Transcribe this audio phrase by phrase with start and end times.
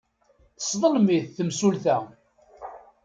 [0.57, 1.97] Tesseḍlem-it temsulta.